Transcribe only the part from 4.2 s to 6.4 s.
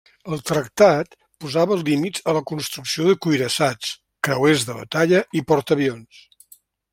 creuers de batalla i portaavions.